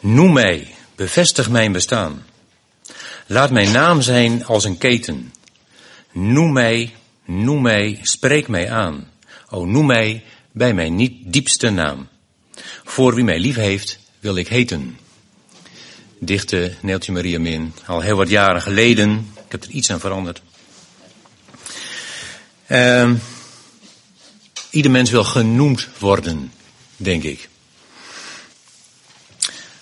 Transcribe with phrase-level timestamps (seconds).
[0.00, 2.24] Noem mij, bevestig mijn bestaan.
[3.26, 5.32] Laat mijn naam zijn als een keten.
[6.12, 6.94] Noem mij,
[7.24, 9.10] noem mij, spreek mij aan.
[9.50, 12.08] O, noem mij bij mijn niet diepste naam.
[12.84, 14.98] Voor wie mij lief heeft, wil ik heten.
[16.18, 19.32] Dichte Neeltje Maria Min, al heel wat jaren geleden.
[19.34, 20.42] Ik heb er iets aan veranderd.
[22.66, 23.10] Uh,
[24.70, 26.52] ieder mens wil genoemd worden,
[26.96, 27.48] denk ik.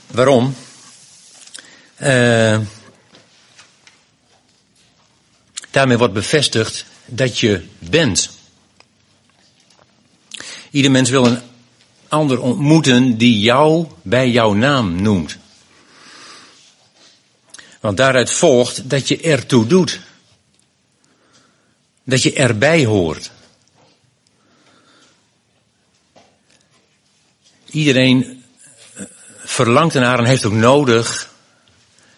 [0.06, 0.54] Waarom?
[2.02, 2.58] Uh,
[5.74, 8.30] daarmee wordt bevestigd dat je bent.
[10.70, 11.40] Ieder mens wil een
[12.08, 15.36] ander ontmoeten die jou bij jouw naam noemt.
[17.80, 20.00] Want daaruit volgt dat je ertoe doet.
[22.04, 23.30] Dat je erbij hoort.
[27.70, 28.44] Iedereen
[28.94, 29.04] eh,
[29.44, 31.33] verlangt ernaar en heeft ook nodig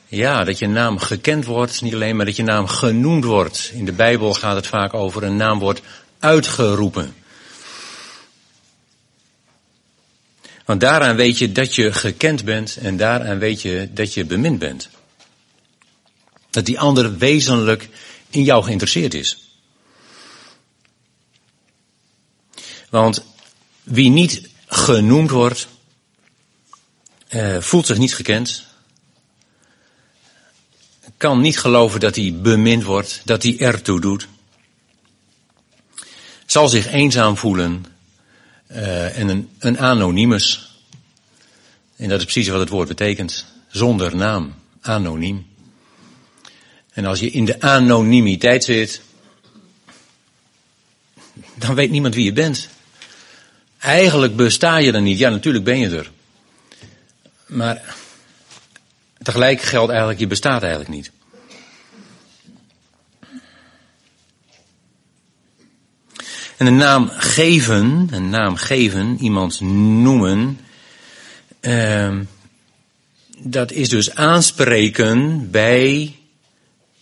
[0.09, 3.71] ja, dat je naam gekend wordt, niet alleen maar dat je naam genoemd wordt.
[3.75, 5.81] In de Bijbel gaat het vaak over een naam wordt
[6.19, 7.15] uitgeroepen.
[10.65, 14.59] Want daaraan weet je dat je gekend bent en daaraan weet je dat je bemind
[14.59, 14.89] bent.
[16.51, 17.89] Dat die ander wezenlijk
[18.31, 19.47] in jou geïnteresseerd is.
[22.91, 23.25] Want
[23.83, 25.69] wie niet genoemd wordt,
[27.29, 28.66] eh, voelt zich niet gekend,
[31.17, 34.29] kan niet geloven dat hij bemind wordt, dat hij ertoe doet.
[36.47, 37.87] Zal zich eenzaam voelen
[38.71, 40.71] uh, en een, een anonymus.
[41.97, 43.47] En dat is precies wat het woord betekent.
[43.69, 45.47] Zonder naam, anoniem.
[46.93, 49.01] En als je in de anonimiteit zit,
[51.55, 52.69] dan weet niemand wie je bent.
[53.79, 55.19] Eigenlijk besta je er niet.
[55.19, 56.11] Ja, natuurlijk ben je er.
[57.47, 57.95] Maar
[59.27, 61.11] tegelijk geldt eigenlijk, je bestaat eigenlijk niet.
[66.57, 70.61] En een naam geven, een naam geven, iemand noemen,
[71.61, 72.17] uh,
[73.39, 76.17] dat is dus aanspreken bij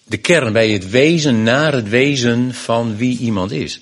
[0.05, 3.81] de kern, bij het wezen, naar het wezen van wie iemand is.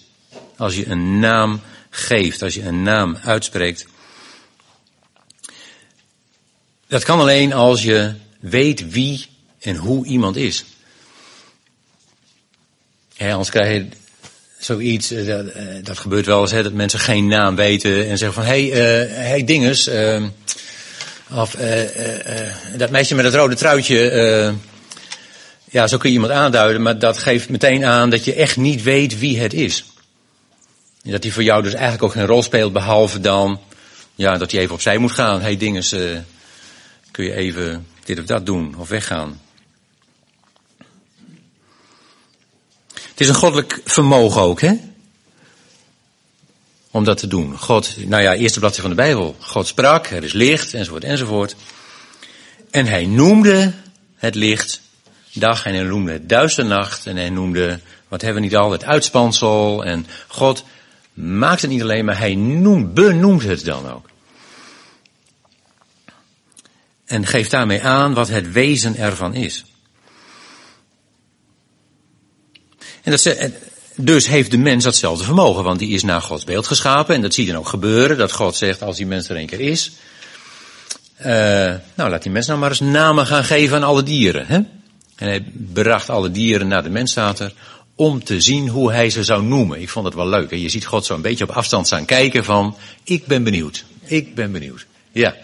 [0.57, 1.61] Als je een naam
[1.91, 3.87] geeft, als je een naam uitspreekt.
[6.89, 9.27] Dat kan alleen als je weet wie
[9.61, 10.65] en hoe iemand is.
[13.19, 13.87] Anders krijg je
[14.59, 18.19] zoiets, eh, dat, eh, dat gebeurt wel eens, hè, dat mensen geen naam weten en
[18.19, 19.91] zeggen van, hé, hey, uh, hey dinges,
[21.35, 21.57] of
[22.77, 24.55] dat meisje met het rode truitje,
[25.71, 28.83] ja, zo kun je iemand aanduiden, maar dat geeft meteen aan dat je echt niet
[28.83, 29.85] weet wie het is.
[31.03, 33.61] En dat hij voor jou dus eigenlijk ook geen rol speelt, behalve dan,
[34.15, 35.39] ja, dat hij even opzij moet gaan.
[35.39, 35.95] Hé hey, dinges,
[37.11, 39.41] kun je even dit of dat doen of weggaan.
[42.95, 44.75] Het is een goddelijk vermogen ook, hè?
[46.91, 47.59] Om dat te doen.
[47.59, 49.37] God, nou ja, eerste bladzijde van de Bijbel.
[49.39, 51.57] God sprak, er is licht, enzovoort, enzovoort.
[52.71, 53.73] En hij noemde
[54.17, 54.81] het licht
[55.33, 57.07] dag en hij noemde het duister nacht.
[57.07, 59.85] En hij noemde, wat hebben we niet al, het uitspansel.
[59.85, 60.65] En God
[61.15, 64.11] maakt het niet alleen, maar hij noemt, benoemt het dan ook.
[67.13, 69.65] En geeft daarmee aan wat het wezen ervan is.
[73.03, 73.37] En dat,
[73.97, 77.15] dus heeft de mens datzelfde vermogen, want die is naar Gods beeld geschapen.
[77.15, 79.47] En dat zie je dan ook gebeuren, dat God zegt als die mens er een
[79.47, 79.93] keer is.
[81.21, 81.27] Uh,
[81.95, 84.47] nou, laat die mens nou maar eens namen gaan geven aan alle dieren.
[84.47, 84.57] Hè?
[85.17, 87.17] En hij bracht alle dieren naar de mens,
[87.95, 89.81] om te zien hoe hij ze zou noemen.
[89.81, 90.51] Ik vond het wel leuk.
[90.51, 90.57] Hè?
[90.57, 93.85] Je ziet God zo een beetje op afstand staan kijken van, ik ben benieuwd.
[94.05, 94.87] Ik ben benieuwd.
[95.11, 95.37] Ja.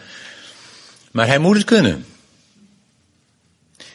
[1.11, 2.07] Maar hij moet het kunnen.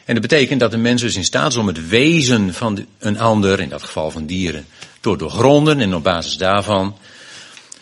[0.04, 3.18] En dat betekent dat de mens dus in staat is om het wezen van een
[3.18, 4.66] ander, in dat geval van dieren,
[5.00, 6.96] door doorgronden en op basis daarvan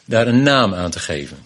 [0.04, 1.38] daar een naam aan te geven.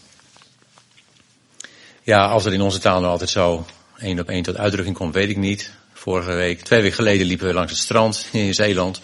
[2.02, 3.66] Ja, als er in onze taal nou altijd zo
[3.98, 5.70] één op één tot uitdrukking komt, weet ik niet.
[5.92, 9.00] Vorige week, twee weken geleden liepen we langs het strand in Zeeland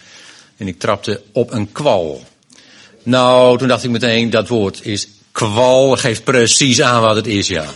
[0.57, 2.25] en ik trapte op een kwal.
[3.03, 7.49] Nou, toen dacht ik meteen, dat woord is kwal, geeft precies aan wat het is,
[7.49, 7.67] ja.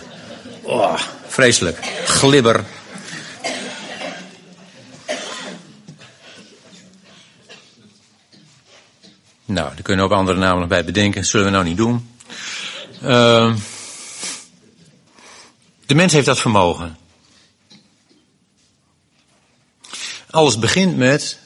[0.67, 1.79] Oh, vreselijk.
[2.05, 2.65] Glibber.
[9.45, 11.25] Nou, daar kunnen ook andere namen nog bij bedenken.
[11.25, 12.11] Zullen we nou niet doen.
[13.03, 13.57] Uh,
[15.87, 16.97] de mens heeft dat vermogen.
[20.31, 21.39] Alles begint met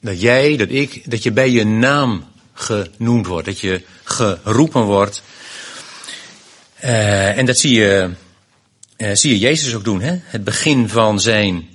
[0.00, 2.24] dat jij, dat ik, dat je bij je naam
[2.54, 3.46] genoemd wordt.
[3.46, 5.22] Dat je geroepen wordt.
[6.84, 8.10] Uh, en dat zie je,
[8.98, 10.00] uh, zie je Jezus ook doen.
[10.00, 10.16] Hè?
[10.22, 11.68] Het begin van zijn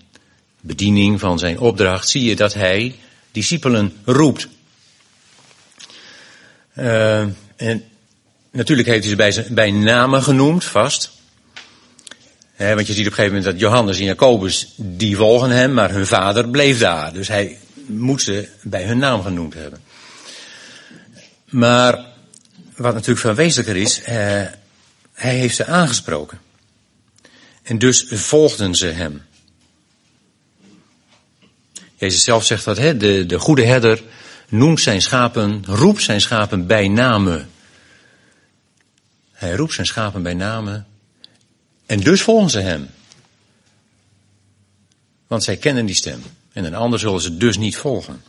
[0.62, 2.96] bediening, van zijn opdracht, zie je dat hij
[3.32, 4.48] discipelen roept.
[6.78, 7.20] Uh,
[7.56, 7.84] en
[8.52, 11.12] natuurlijk heeft hij ze bij, bij namen genoemd, vast.
[12.58, 15.92] Want je ziet op een gegeven moment dat Johannes en Jacobus, die volgen hem, maar
[15.92, 17.14] hun vader bleef daar.
[17.14, 19.82] Dus hij moet ze bij hun naam genoemd hebben.
[21.50, 22.06] Maar
[22.76, 24.06] wat natuurlijk veel wezenlijker is, uh,
[25.14, 26.40] hij heeft ze aangesproken.
[27.64, 29.22] En dus volgden ze hem.
[31.96, 34.02] Jezus zelf zegt dat, hè, de, de goede herder
[34.50, 37.50] noemt zijn schapen, roept zijn schapen bij namen.
[39.32, 40.88] Hij roept zijn schapen bij namen.
[41.86, 42.90] En dus volgen ze hem.
[45.28, 46.24] Want zij kennen die stem.
[46.54, 48.24] En een ander zullen ze dus niet volgen.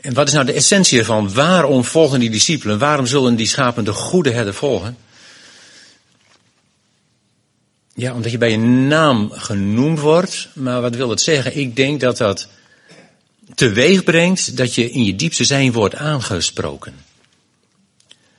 [0.00, 1.32] En wat is nou de essentie ervan?
[1.32, 2.78] Waarom volgen die discipelen?
[2.78, 4.96] Waarom zullen die schapen de goede herder volgen?
[7.96, 10.48] Ja, omdat je bij je naam genoemd wordt.
[10.52, 11.56] Maar wat wil het zeggen?
[11.56, 12.48] Ik denk dat dat
[13.54, 16.94] teweeg brengt dat je in je diepste zijn wordt aangesproken.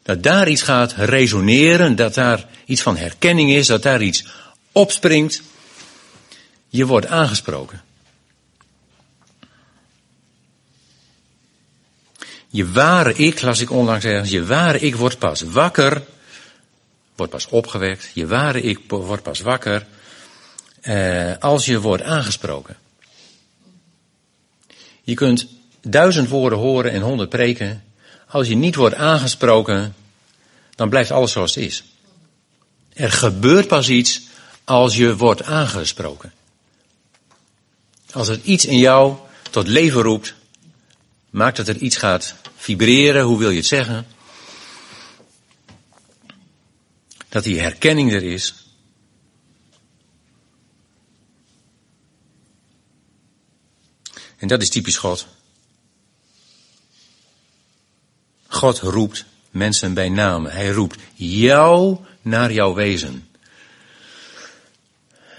[0.04, 4.26] Dat daar iets gaat resoneren, dat daar iets van herkenning is, dat daar iets
[4.72, 5.42] opspringt.
[6.68, 7.82] Je wordt aangesproken.
[12.50, 16.04] Je ware ik, las ik onlangs ergens, je ware ik wordt pas wakker,
[17.18, 19.86] wordt pas opgewekt, je ware ik wordt pas wakker
[20.82, 22.78] eh, als je wordt aangesproken.
[25.04, 25.48] Je kunt
[25.82, 27.84] duizend woorden horen en honderd preken.
[28.28, 29.96] Als je niet wordt aangesproken,
[30.76, 31.84] dan blijft alles zoals het is.
[32.94, 34.22] Er gebeurt pas iets
[34.64, 36.34] als je wordt aangesproken.
[38.12, 39.16] Als er iets in jou
[39.52, 40.34] tot leven roept,
[41.30, 44.06] maakt dat er iets gaat vibreren, hoe wil je het zeggen?
[47.38, 48.54] Dat die herkenning er is.
[54.38, 55.28] En dat is typisch God.
[58.48, 60.46] God roept mensen bij naam.
[60.46, 63.30] Hij roept jou naar jouw wezen.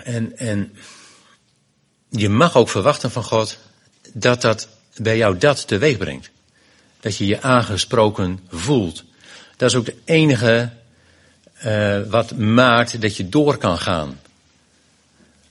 [0.04, 0.76] En, en
[2.08, 3.58] je mag ook verwachten van God
[4.12, 6.30] dat dat bij jou dat teweeg brengt.
[7.00, 9.04] Dat je je aangesproken voelt.
[9.56, 10.77] Dat is ook de enige
[11.66, 14.20] uh, wat maakt dat je door kan gaan.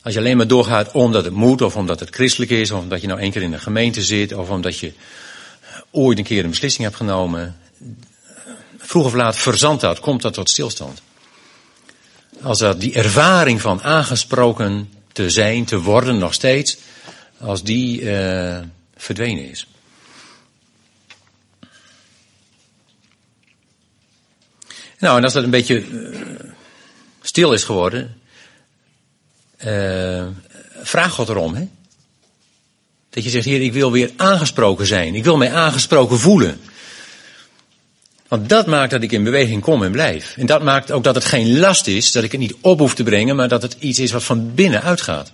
[0.02, 3.02] Als je alleen maar doorgaat omdat het moet, of omdat het christelijk is, of omdat
[3.02, 4.94] je nou één keer in een gemeente zit, of omdat je
[5.92, 7.58] ooit een keer een beslissing hebt genomen.
[8.78, 11.02] Vroeg of laat verzandt dat, komt dat tot stilstand.
[12.42, 16.78] Als dat die ervaring van aangesproken te zijn, te worden nog steeds,
[17.40, 18.60] als die uh,
[18.96, 19.68] verdwenen is.
[24.98, 26.20] Nou, en als dat een beetje uh,
[27.22, 28.22] stil is geworden,
[29.66, 30.26] uh,
[30.82, 31.56] vraag God erom.
[31.56, 31.68] Hè?
[33.10, 35.16] Dat je zegt, Heer, ik wil weer aangesproken zijn.
[35.16, 36.60] Ik wil mij aangesproken voelen.
[38.28, 40.34] Want dat maakt dat ik in beweging kom en blijf.
[40.38, 42.96] En dat maakt ook dat het geen last is, dat ik het niet op hoef
[42.96, 45.32] te brengen, maar dat het iets is wat van binnen uitgaat.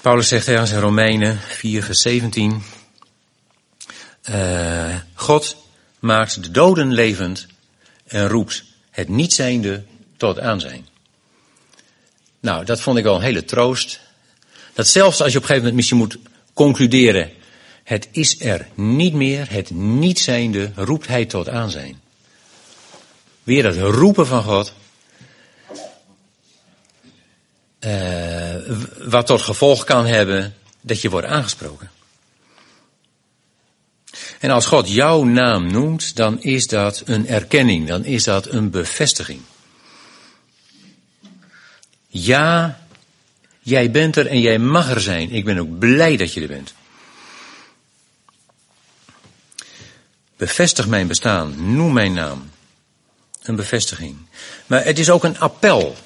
[0.00, 2.62] Paulus zegt ergens in Romeinen 4, vers 17.
[4.30, 5.56] Uh, God
[6.00, 7.46] maakt de doden levend
[8.06, 9.82] en roept het niet zijnde
[10.16, 10.88] tot aanzijn.
[12.40, 14.00] Nou, dat vond ik wel een hele troost.
[14.74, 16.18] Dat zelfs als je op een gegeven moment misschien moet
[16.52, 17.30] concluderen,
[17.84, 22.00] het is er niet meer, het niet zijnde, roept hij tot aanzijn.
[23.42, 24.72] Weer het roepen van God.
[27.80, 28.54] Uh,
[28.98, 31.90] wat tot gevolg kan hebben dat je wordt aangesproken.
[34.40, 38.70] En als God jouw naam noemt, dan is dat een erkenning, dan is dat een
[38.70, 39.40] bevestiging.
[42.08, 42.80] Ja,
[43.60, 45.30] jij bent er en jij mag er zijn.
[45.30, 46.74] Ik ben ook blij dat je er bent.
[50.36, 52.50] Bevestig mijn bestaan, noem mijn naam.
[53.42, 54.16] Een bevestiging.
[54.66, 55.96] Maar het is ook een appel.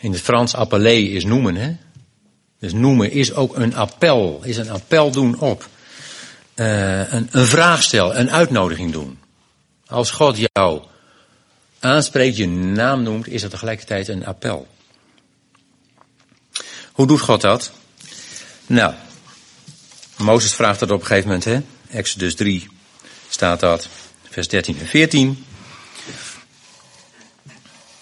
[0.00, 1.76] In het Frans appelé is noemen, hè?
[2.66, 5.68] Dus noemen is ook een appel, is een appel doen op.
[6.54, 9.18] Uh, een, een vraag stellen, een uitnodiging doen.
[9.86, 10.82] Als God jou
[11.80, 14.66] aanspreekt, je naam noemt, is dat tegelijkertijd een appel.
[16.92, 17.72] Hoe doet God dat?
[18.66, 18.94] Nou,
[20.16, 21.60] Mozes vraagt dat op een gegeven moment, hè?
[21.88, 22.68] Exodus 3
[23.28, 23.88] staat dat,
[24.28, 25.44] vers 13 en 14.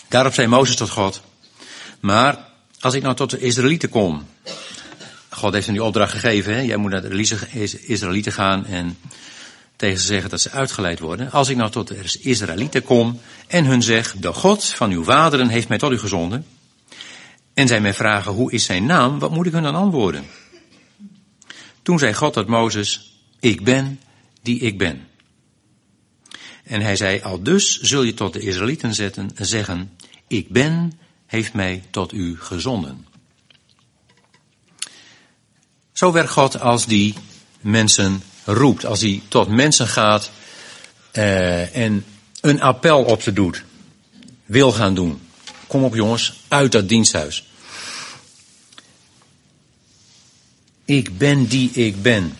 [0.09, 1.21] Daarop zei Mozes tot God,
[2.01, 2.53] maar
[2.85, 4.27] als ik nou tot de Israëlieten kom,
[5.29, 6.61] God heeft hem die opdracht gegeven, hè?
[6.61, 7.47] jij moet naar de
[7.87, 8.99] Israëlieten gaan en
[9.77, 11.31] tegen ze zeggen dat ze uitgeleid worden.
[11.31, 15.49] Als ik nou tot de Israëlieten kom en hun zeg, de God van uw vaderen
[15.49, 16.47] heeft mij tot u gezonden,
[17.55, 20.25] en zij mij vragen, hoe is zijn naam, wat moet ik hun dan antwoorden?
[21.83, 24.01] Toen zei God tot Mozes, ik ben
[24.43, 25.07] die ik ben.
[26.65, 29.97] En hij zei, al dus zul je tot de Israëlieten zetten, zeggen,
[30.29, 30.93] ik ben
[31.35, 33.07] heeft mij tot u gezonden.
[35.93, 37.15] Zo werkt God als die
[37.61, 40.31] mensen roept, als hij tot mensen gaat
[41.13, 42.05] uh, en
[42.41, 43.65] een appel op ze doet,
[44.45, 45.21] wil gaan doen.
[45.67, 47.47] Kom op jongens, uit dat diensthuis.
[50.85, 52.37] Ik ben die ik ben.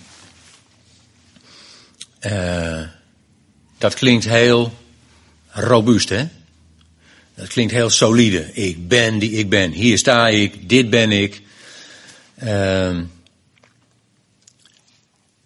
[2.21, 2.83] Uh,
[3.79, 4.79] dat klinkt heel
[5.49, 6.29] robuust, hè?
[7.35, 8.53] Dat klinkt heel solide.
[8.53, 9.71] Ik ben die ik ben.
[9.71, 11.43] Hier sta ik, dit ben ik.
[12.43, 13.01] Uh,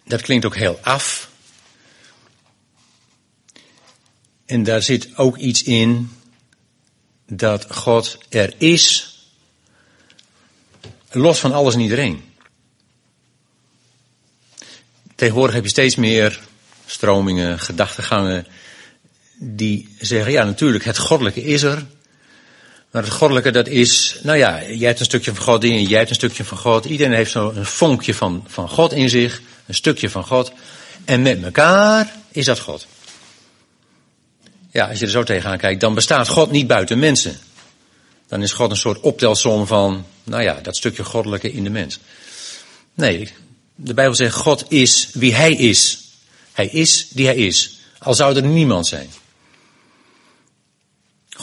[0.05, 1.29] dat klinkt ook heel af.
[4.45, 6.11] En daar zit ook iets in
[7.27, 9.13] dat God er is,
[11.11, 12.23] los van alles en iedereen.
[15.15, 16.39] Tegenwoordig heb je steeds meer
[16.85, 18.47] stromingen, gedachtegangen,
[19.39, 21.85] die zeggen, ja natuurlijk, het goddelijke is er.
[22.91, 25.87] Maar het goddelijke dat is, nou ja, jij hebt een stukje van God in je,
[25.87, 26.85] jij hebt een stukje van God.
[26.85, 30.51] Iedereen heeft zo'n vonkje van, van God in zich, een stukje van God.
[31.05, 32.87] En met elkaar is dat God.
[34.71, 37.37] Ja, als je er zo tegenaan kijkt, dan bestaat God niet buiten mensen.
[38.27, 41.99] Dan is God een soort optelsom van, nou ja, dat stukje goddelijke in de mens.
[42.93, 43.31] Nee,
[43.75, 45.99] de Bijbel zegt, God is wie Hij is.
[46.51, 47.79] Hij is die Hij is.
[47.99, 49.09] Al zou er niemand zijn.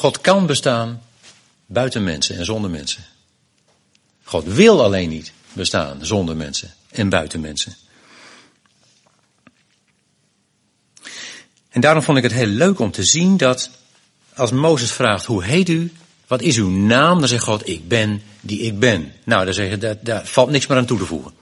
[0.06, 1.02] God kan bestaan
[1.66, 3.04] buiten mensen en zonder mensen.
[4.25, 7.76] God wil alleen niet bestaan zonder mensen en buiten mensen.
[11.68, 13.70] En daarom vond ik het heel leuk om te zien dat
[14.34, 15.92] als Mozes vraagt, hoe heet u?
[16.26, 17.18] Wat is uw naam?
[17.18, 19.12] Dan zegt God, ik ben die ik ben.
[19.25, 21.32] Nou, dan zeg daar, daar valt niks meer aan toe te voegen.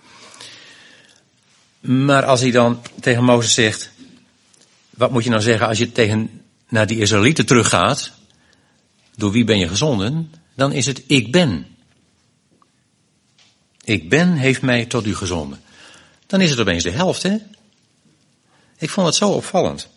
[1.80, 3.90] Maar als hij dan tegen Mozes zegt,
[4.90, 8.12] wat moet je nou zeggen als je tegen, naar die Israëlieten teruggaat?
[9.16, 10.33] Door wie ben je gezonden?
[10.54, 11.66] Dan is het ik ben.
[13.85, 15.61] Ik ben heeft mij tot u gezonden.
[16.26, 17.37] Dan is het opeens de helft, hè?
[18.78, 19.88] Ik vond het zo opvallend.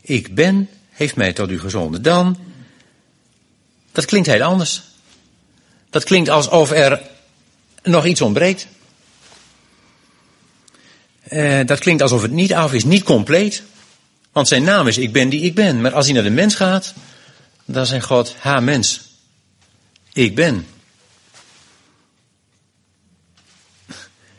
[0.00, 2.02] Ik ben heeft mij tot u gezonden.
[2.02, 2.38] Dan,
[3.92, 4.82] dat klinkt heel anders.
[5.90, 7.00] Dat klinkt alsof er
[7.82, 8.66] nog iets ontbreekt.
[11.28, 13.62] Uh, dat klinkt alsof het niet af is, niet compleet.
[14.32, 15.80] Want zijn naam is ik ben die ik ben.
[15.80, 16.94] Maar als hij naar de mens gaat,
[17.66, 19.00] dan zegt God, ha mens,
[20.12, 20.66] ik ben.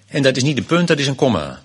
[0.07, 1.63] En dat is niet een punt, dat is een komma.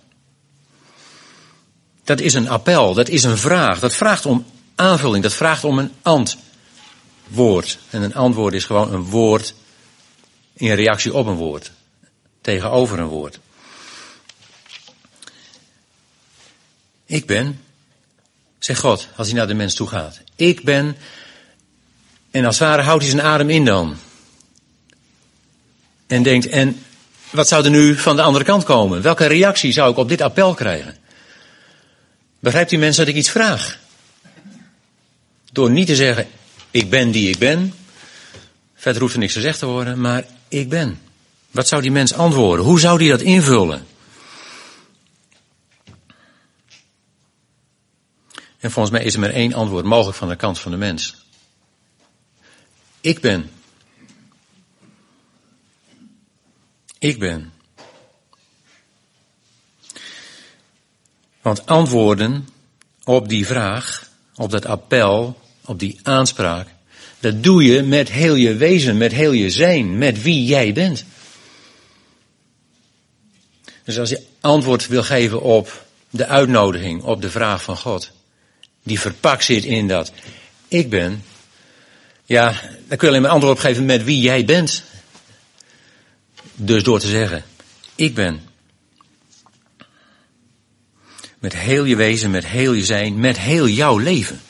[2.04, 3.78] Dat is een appel, dat is een vraag.
[3.78, 7.78] Dat vraagt om aanvulling, dat vraagt om een antwoord.
[7.90, 9.54] En een antwoord is gewoon een woord
[10.52, 11.72] in reactie op een woord.
[12.40, 13.38] Tegenover een woord.
[17.06, 17.60] Ik ben,
[18.58, 20.20] zegt God, als hij naar de mens toe gaat.
[20.36, 20.96] Ik ben,
[22.32, 23.96] en als het ware houdt hij zijn adem in dan.
[26.06, 26.82] En denkt, en
[27.30, 29.02] wat zou er nu van de andere kant komen?
[29.02, 30.96] Welke reactie zou ik op dit appel krijgen?
[32.38, 33.78] Begrijpt u mensen dat ik iets vraag?
[35.52, 36.26] Door niet te zeggen,
[36.70, 37.74] ik ben die ik ben.
[38.74, 41.00] Verder hoeft er niks gezegd te worden, maar ik ben.
[41.50, 42.64] Wat zou die mens antwoorden?
[42.64, 43.86] Hoe zou die dat invullen?
[48.58, 51.22] En volgens mij is er maar één antwoord mogelijk van de kant van de mens.
[53.02, 53.50] Ik ben.
[56.98, 57.52] Ik ben.
[61.40, 62.48] Want antwoorden
[63.04, 66.68] op die vraag, op dat appel, op die aanspraak,
[67.18, 71.04] Dat doe je met heel je wezen, met heel je zijn, met wie jij bent.
[73.84, 78.10] Dus als je antwoord wil geven op de uitnodiging, op de vraag van God,
[78.82, 80.12] die verpakt zit in dat
[80.68, 81.22] ik ben,
[82.32, 84.82] ja, dan kun je alleen maar antwoord op geven met wie jij bent.
[86.54, 87.44] Dus door te zeggen,
[87.94, 88.40] ik ben.
[91.38, 94.40] Met heel je wezen, met heel je zijn, met heel jouw leven.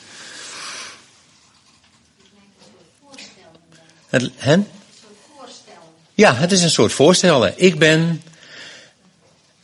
[4.07, 4.67] Het, hen?
[6.13, 7.53] Ja, het is een soort voorstellen.
[7.55, 8.23] Ik ben.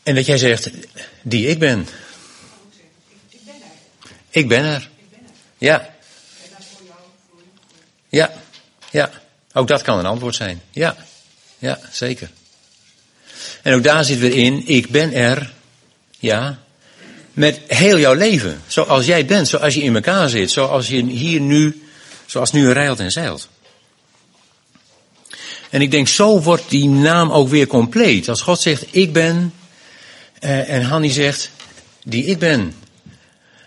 [0.04, 0.70] En dat jij zegt,
[1.22, 1.88] die ik ben.
[4.30, 4.90] Ik ben er.
[5.58, 5.98] Ja.
[8.10, 8.32] Ja,
[8.92, 9.10] ja.
[9.54, 10.62] Ook dat kan een antwoord zijn.
[10.72, 10.96] Ja,
[11.58, 12.30] ja, zeker.
[13.62, 15.54] En ook daar zit weer in, ik ben er.
[16.20, 16.60] Ja.
[17.34, 18.62] Met heel jouw leven.
[18.68, 20.52] Zoals jij bent, zoals je in elkaar zit.
[20.52, 21.84] Zoals je hier nu,
[22.26, 23.48] zoals nu rijlt en zeilt.
[25.70, 28.30] En ik denk, zo wordt die naam ook weer compleet.
[28.30, 29.54] Als God zegt, ik ben,
[30.42, 31.50] uh, en Hanni zegt,
[32.04, 32.74] die ik ben.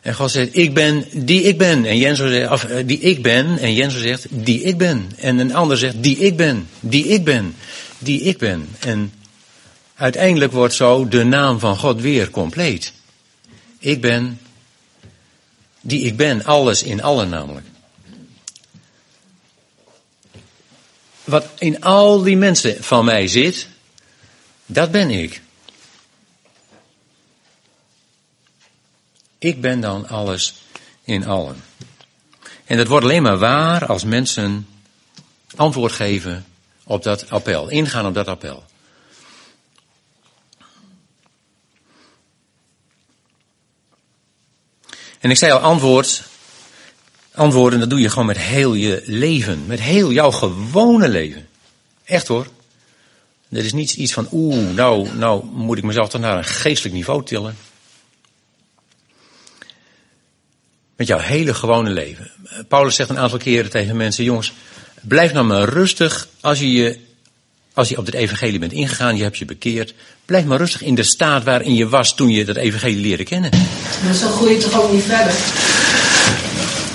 [0.03, 1.85] En God zegt, ik ben die ik ben.
[1.85, 3.59] En Jens zegt, uh, die ik ben.
[3.59, 5.11] En Jens zegt, die ik ben.
[5.17, 6.69] En een ander zegt, die ik ben.
[6.81, 7.55] Die ik ben.
[7.99, 8.69] Die ik ben.
[8.79, 9.13] En
[9.95, 12.93] uiteindelijk wordt zo de naam van God weer compleet.
[13.79, 14.41] Ik ben
[15.81, 16.45] die ik ben.
[16.45, 17.67] Alles in allen namelijk.
[21.25, 23.67] wat in al die mensen van mij zit,
[24.67, 25.41] dat ben ik.
[29.43, 30.55] Ik ben dan alles
[31.05, 31.57] in allen.
[32.65, 34.69] En dat wordt alleen maar waar als mensen
[35.57, 36.45] antwoord geven
[36.85, 38.65] op dat appel, ingaan op dat appel.
[45.19, 46.23] En ik zei al, antwoord
[47.35, 49.67] antwoorden, dat doe je gewoon met heel je leven.
[49.67, 51.49] Met heel jouw gewone leven.
[52.05, 52.47] Echt hoor.
[53.49, 56.95] Er is niet iets van, oeh, nou, nou moet ik mezelf toch naar een geestelijk
[56.95, 57.57] niveau tillen.
[60.97, 62.31] Met jouw hele gewone leven.
[62.69, 64.53] Paulus zegt een aantal keren tegen mensen, jongens,
[65.01, 66.99] blijf nou maar rustig als je, je
[67.75, 69.95] als je op het evangelie bent ingegaan, je hebt je bekeerd.
[70.25, 73.51] Blijf maar rustig in de staat waarin je was toen je dat evangelie leerde kennen.
[74.05, 75.35] Maar zo groei je toch ook niet verder?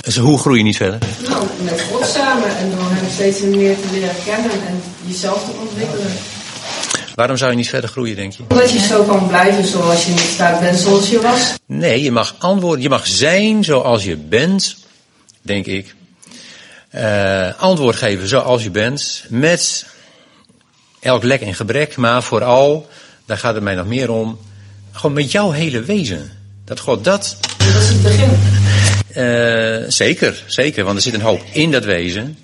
[0.00, 0.98] Dus hoe groei je niet verder?
[1.28, 5.50] Nou, met God samen en dan je steeds meer te leren kennen en jezelf te
[5.60, 6.12] ontwikkelen.
[7.18, 8.42] Waarom zou je niet verder groeien, denk je?
[8.48, 11.54] Omdat je zo kan blijven zoals je niet staat bent zoals je was.
[11.66, 14.76] Nee, je mag antwoorden, je mag zijn zoals je bent,
[15.42, 15.94] denk ik.
[16.94, 19.86] Uh, antwoord geven zoals je bent, met
[21.00, 22.88] elk lek en gebrek, maar vooral,
[23.26, 24.38] daar gaat het mij nog meer om,
[24.92, 26.30] gewoon met jouw hele wezen.
[26.64, 27.36] Dat God dat...
[27.58, 28.30] Dat is het begin.
[29.16, 32.38] Uh, zeker, zeker, want er zit een hoop in dat wezen.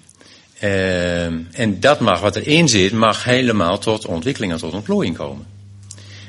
[0.62, 5.46] Uh, en dat mag, wat erin zit, mag helemaal tot ontwikkeling en tot ontplooiing komen.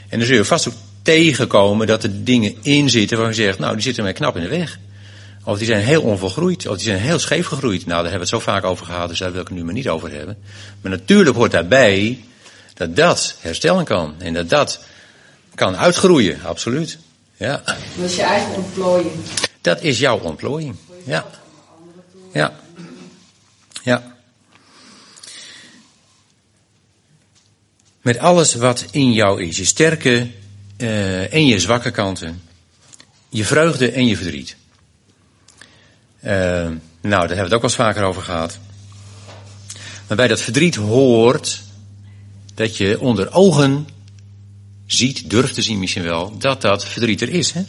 [0.09, 3.59] En dan zul je vast ook tegenkomen dat er dingen in zitten waar je zegt,
[3.59, 4.79] nou die zitten mij knap in de weg.
[5.43, 7.85] Of die zijn heel onvolgroeid, of die zijn heel scheef gegroeid.
[7.85, 9.63] Nou, daar hebben we het zo vaak over gehad, dus daar wil ik het nu
[9.63, 10.37] maar niet over hebben.
[10.81, 12.23] Maar natuurlijk hoort daarbij
[12.73, 14.15] dat dat herstellen kan.
[14.17, 14.79] En dat dat
[15.55, 16.97] kan uitgroeien, absoluut.
[17.37, 17.61] Ja.
[17.65, 17.75] Dat
[18.09, 19.11] is je eigen ontplooiing.
[19.61, 20.75] Dat is jouw ontplooiing.
[21.03, 21.25] Ja.
[22.33, 22.53] Ja.
[23.83, 24.14] Ja.
[28.05, 29.57] Met alles wat in jou is.
[29.57, 30.27] Je sterke
[30.77, 32.41] uh, en je zwakke kanten.
[33.29, 34.55] Je vreugde en je verdriet.
[36.23, 38.59] Uh, nou, daar hebben we het ook wel eens vaker over gehad.
[40.07, 41.61] Maar bij dat verdriet hoort
[42.53, 43.87] dat je onder ogen
[44.85, 47.53] ziet, durft te zien misschien wel, dat dat verdriet er is.
[47.53, 47.63] Hè?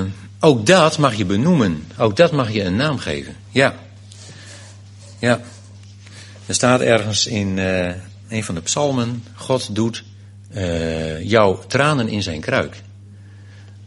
[0.00, 0.04] Uh,
[0.40, 1.86] ook dat mag je benoemen.
[1.96, 3.36] Ook dat mag je een naam geven.
[3.50, 3.74] Ja.
[5.18, 5.40] Ja.
[6.46, 7.88] Er staat ergens in uh,
[8.28, 10.04] een van de psalmen: God doet
[10.54, 12.82] uh, jouw tranen in zijn kruik.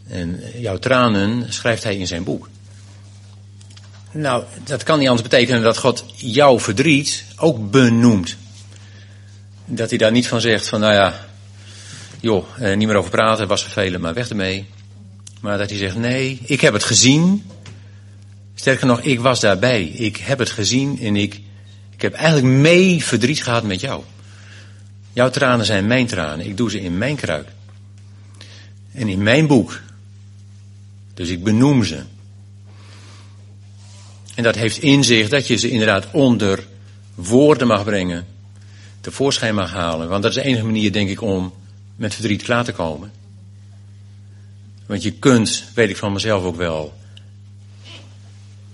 [0.08, 2.48] En jouw tranen schrijft hij in zijn boek.
[4.10, 8.36] Nou, dat kan niet anders betekenen dat God jouw verdriet ook benoemt.
[9.64, 11.26] Dat hij daar niet van zegt van, nou ja,
[12.20, 14.66] joh, niet meer over praten, was vervelend, maar weg ermee.
[15.40, 17.44] Maar dat hij zegt, nee, ik heb het gezien.
[18.54, 19.82] Sterker nog, ik was daarbij.
[19.82, 21.40] Ik heb het gezien en ik,
[22.00, 24.02] ik heb eigenlijk mee verdriet gehad met jou.
[25.12, 26.46] Jouw tranen zijn mijn tranen.
[26.46, 27.48] Ik doe ze in mijn kruik.
[28.92, 29.80] En in mijn boek.
[31.14, 32.02] Dus ik benoem ze.
[34.34, 36.66] En dat heeft in zich dat je ze inderdaad onder
[37.14, 38.26] woorden mag brengen.
[39.00, 40.08] Tevoorschijn mag halen.
[40.08, 41.52] Want dat is de enige manier, denk ik, om
[41.96, 43.12] met verdriet klaar te komen.
[44.86, 46.99] Want je kunt, weet ik van mezelf ook wel,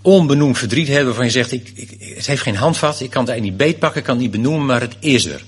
[0.07, 3.31] onbenoemd verdriet hebt waarvan je zegt, ik, ik, het heeft geen handvat, ik kan het
[3.31, 5.45] eigenlijk niet beetpakken, ik kan het niet benoemen, maar het is er.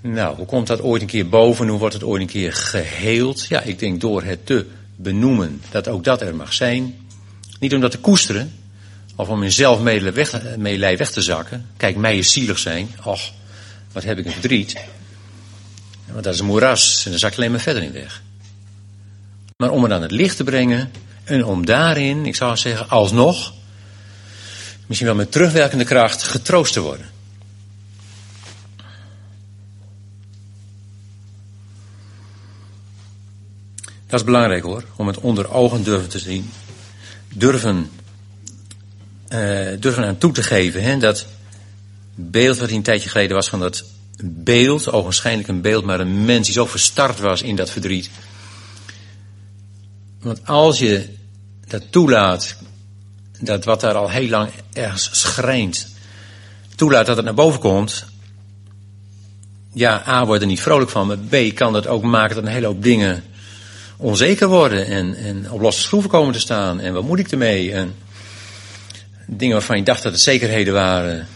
[0.00, 1.68] Nou, hoe komt dat ooit een keer boven?
[1.68, 3.46] Hoe wordt het ooit een keer geheeld?
[3.48, 6.94] Ja, ik denk door het te benoemen dat ook dat er mag zijn.
[7.60, 8.52] Niet om dat te koesteren,
[9.16, 10.30] of om in zelfmeelij weg,
[10.98, 11.66] weg te zakken.
[11.76, 12.88] Kijk, mij is zielig zijn.
[13.04, 13.32] Och,
[13.92, 14.76] wat heb ik een verdriet.
[16.10, 18.22] Want dat is een moeras en daar zak ik alleen maar verder in weg.
[19.56, 20.90] Maar om het aan het licht te brengen
[21.24, 23.52] en om daarin, ik zou zeggen, alsnog,
[24.86, 27.12] misschien wel met terugwerkende kracht, getroost te worden.
[34.06, 36.50] Dat is belangrijk hoor, om het onder ogen durven te zien.
[37.28, 37.90] Durven,
[39.28, 40.82] uh, durven aan toe te geven.
[40.82, 41.26] Hè, dat
[42.14, 43.84] beeld wat een tijdje geleden was van dat
[44.22, 48.10] beeld, ogenschijnlijk een beeld, maar een mens die zo verstard was in dat verdriet.
[50.24, 51.08] Want als je
[51.66, 52.56] dat toelaat,
[53.40, 55.88] dat wat daar al heel lang ergens schrijnt,
[56.74, 58.04] toelaat dat het naar boven komt,
[59.72, 62.50] ja, A, wordt er niet vrolijk van, maar B, kan dat ook maken dat een
[62.50, 63.24] hele hoop dingen
[63.96, 66.80] onzeker worden en, en op losse schroeven komen te staan.
[66.80, 67.72] En wat moet ik ermee?
[67.72, 67.94] En
[69.26, 71.26] dingen waarvan je dacht dat het zekerheden waren,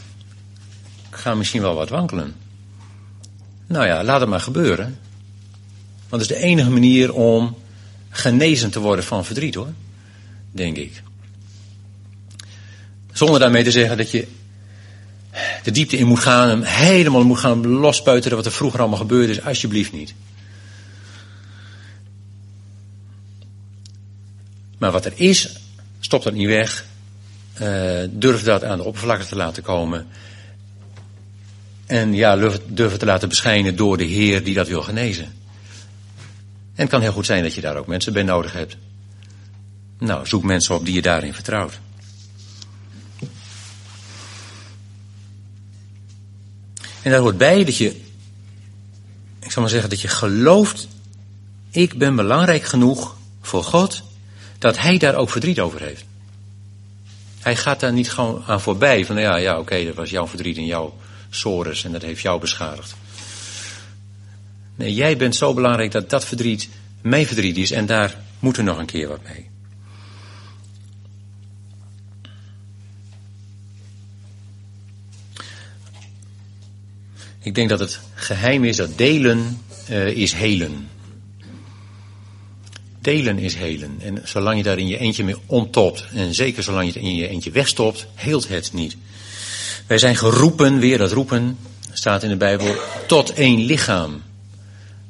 [1.10, 2.34] gaan misschien wel wat wankelen.
[3.66, 4.98] Nou ja, laat het maar gebeuren.
[6.08, 7.56] Want dat is de enige manier om
[8.18, 9.72] genezen te worden van verdriet hoor.
[10.50, 11.02] Denk ik.
[13.12, 14.26] Zonder daarmee te zeggen dat je
[15.62, 19.28] de diepte in moet gaan en helemaal moet gaan lospeuteren wat er vroeger allemaal gebeurd
[19.28, 19.42] is.
[19.42, 20.14] Alsjeblieft niet.
[24.78, 25.58] Maar wat er is,
[26.00, 26.86] stop dat niet weg.
[27.62, 30.06] Uh, durf dat aan de oppervlakte te laten komen.
[31.86, 35.37] En ja, durf het te laten beschijnen door de Heer die dat wil genezen.
[36.78, 38.76] En het kan heel goed zijn dat je daar ook mensen bij nodig hebt.
[39.98, 41.80] Nou, zoek mensen op die je daarin vertrouwt.
[47.02, 48.00] En daar hoort bij dat je,
[49.40, 50.88] ik zal maar zeggen, dat je gelooft,
[51.70, 54.02] ik ben belangrijk genoeg voor God
[54.58, 56.04] dat hij daar ook verdriet over heeft.
[57.40, 60.56] Hij gaat daar niet gewoon aan voorbij van ja, ja oké, dat was jouw verdriet
[60.56, 60.96] en jouw
[61.30, 62.94] sores en dat heeft jou beschadigd.
[64.78, 66.68] Nee, jij bent zo belangrijk dat dat verdriet
[67.00, 69.46] mijn verdriet is en daar moeten we nog een keer wat mee.
[77.40, 79.60] Ik denk dat het geheim is dat delen
[79.90, 80.88] uh, is helen.
[83.00, 83.96] Delen is helen.
[84.00, 87.16] En zolang je daar in je eentje mee ontopt, en zeker zolang je het in
[87.16, 88.96] je eentje wegstopt, heelt het niet.
[89.86, 91.58] Wij zijn geroepen, weer dat roepen,
[91.92, 92.74] staat in de Bijbel,
[93.06, 94.22] tot één lichaam.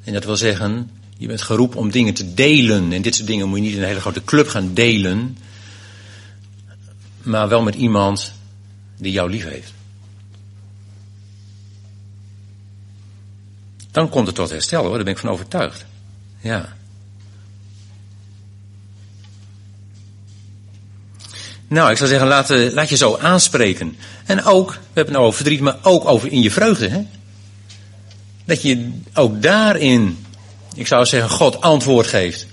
[0.08, 2.92] En dat wil zeggen, je bent geroepen om dingen te delen.
[2.92, 5.38] En dit soort dingen moet je niet in een hele grote club gaan delen.
[7.22, 8.32] Maar wel met iemand
[8.96, 9.72] die jou lief heeft.
[13.90, 15.84] Dan komt het tot herstel hoor, daar ben ik van overtuigd.
[16.40, 16.76] Ja.
[21.68, 23.96] Nou, ik zou zeggen, laat, eh, laat je zo aanspreken.
[24.24, 26.88] En ook, we hebben het nou over verdriet, maar ook over in je vreugde.
[26.88, 27.06] Hè?
[28.48, 30.24] Dat je ook daarin,
[30.74, 32.46] ik zou zeggen, God antwoord geeft.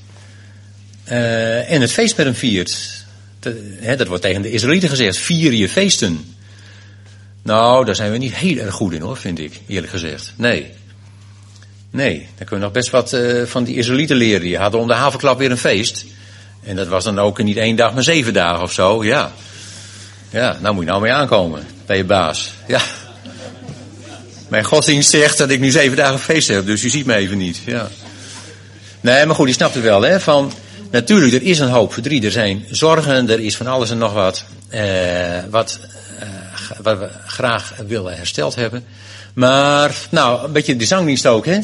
[1.11, 3.03] Uh, en het feest met hem viert.
[3.39, 6.35] Dat, hè, dat wordt tegen de Israëlieten gezegd, vier je feesten.
[7.41, 10.33] Nou, daar zijn we niet heel erg goed in hoor, vind ik, eerlijk gezegd.
[10.35, 10.71] Nee.
[11.91, 14.41] Nee, dan kunnen we nog best wat uh, van die Israëlieten leren.
[14.41, 16.05] Die hadden om de havenklap weer een feest.
[16.63, 19.03] En dat was dan ook niet één dag, maar zeven dagen of zo.
[19.03, 19.31] Ja.
[20.29, 22.51] Ja, nou moet je nou mee aankomen bij je baas.
[22.67, 22.81] Ja.
[24.55, 27.37] Mijn godsdienst zegt dat ik nu zeven dagen feest heb, dus u ziet me even
[27.37, 27.61] niet.
[27.65, 27.89] Ja.
[29.01, 30.19] Nee, maar goed, je snapt het wel, hè?
[30.19, 30.51] Van,
[30.91, 32.23] natuurlijk, er is een hoop verdriet.
[32.23, 34.45] Er zijn zorgen, er is van alles en nog wat.
[34.69, 34.83] Eh,
[35.49, 35.79] wat,
[36.19, 38.83] eh, we graag willen hersteld hebben.
[39.33, 41.59] Maar, nou, een beetje de zangdienst ook, hè?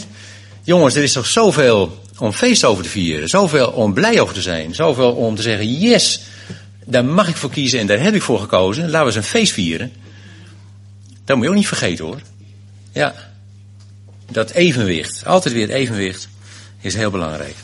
[0.64, 3.30] Jongens, er is toch zoveel om feest over te vieren.
[3.30, 4.76] Zoveel om blij over te zijn.
[4.76, 6.22] Zoveel om te zeggen, yes,
[6.86, 8.84] daar mag ik voor kiezen en daar heb ik voor gekozen.
[8.84, 9.92] Laten we eens een feest vieren.
[11.26, 12.22] Dat moet je ook niet vergeten hoor.
[12.92, 13.16] Ja,
[14.32, 16.28] dat evenwicht, altijd weer het evenwicht,
[16.80, 17.56] is heel belangrijk.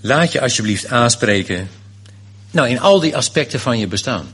[0.00, 1.68] Laat je alsjeblieft aanspreken.
[2.50, 4.26] Nou, in al die aspecten van je bestaan.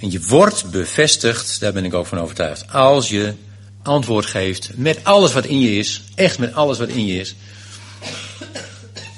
[0.00, 3.34] En je wordt bevestigd, daar ben ik ook van overtuigd, als je
[3.82, 7.34] antwoord geeft met alles wat in je is, echt met alles wat in je is.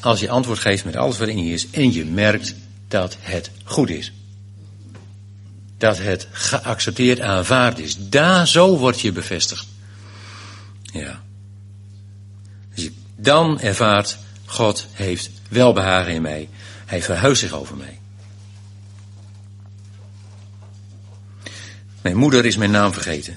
[0.01, 2.55] Als je antwoord geeft met alles wat in je is en je merkt
[2.89, 4.13] dat het goed is.
[5.83, 7.97] Dat het geaccepteerd aanvaard is.
[7.99, 9.67] Daar zo word je bevestigd.
[10.83, 11.23] Ja.
[12.75, 16.49] Dus dan ervaart God heeft welbehagen in mij.
[16.87, 17.99] Hij verheugt zich over mij.
[22.03, 23.37] Mijn moeder is mijn naam vergeten.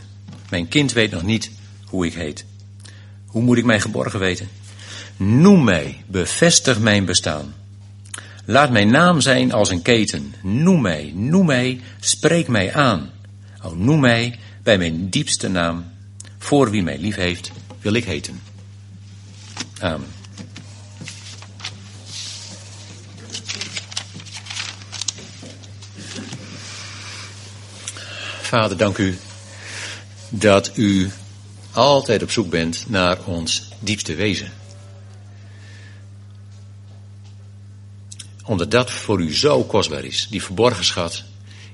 [0.49, 1.51] Mijn kind weet nog niet
[1.85, 2.45] hoe ik heet.
[3.25, 4.49] Hoe moet ik mij geborgen weten?
[5.17, 7.53] Noem mij, bevestig mijn bestaan.
[8.45, 10.33] Laat mijn naam zijn als een keten.
[10.41, 13.09] Noem mij, noem mij, spreek mij aan.
[13.63, 15.85] O, noem mij bij mijn diepste naam.
[16.37, 18.41] Voor wie mij lief heeft, wil ik heten.
[19.79, 20.07] Amen.
[28.41, 29.17] Vader, dank u
[30.29, 31.11] dat u
[31.71, 34.51] altijd op zoek bent naar ons diepste wezen.
[38.45, 41.23] Omdat dat voor u zo kostbaar is, die verborgen schat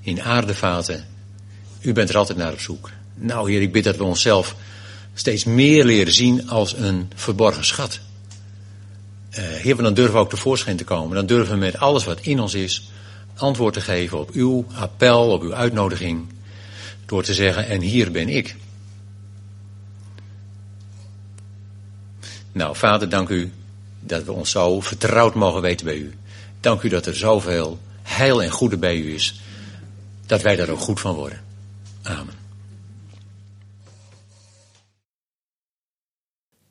[0.01, 1.07] in aardevaten.
[1.81, 2.89] U bent er altijd naar op zoek.
[3.15, 4.55] Nou, Heer, ik bid dat we onszelf
[5.13, 7.99] steeds meer leren zien als een verborgen schat.
[9.31, 11.15] Uh, heer, dan durven we ook tevoorschijn te komen.
[11.15, 12.89] Dan durven we met alles wat in ons is
[13.35, 16.27] antwoord te geven op uw appel, op uw uitnodiging.
[17.05, 18.55] Door te zeggen, en hier ben ik.
[22.51, 23.51] Nou, vader, dank u
[23.99, 26.13] dat we ons zo vertrouwd mogen weten bij u.
[26.61, 29.41] Dank u dat er zoveel heil en goede bij u is,
[30.25, 31.43] dat wij daar ook goed van worden.
[32.03, 32.39] Amen.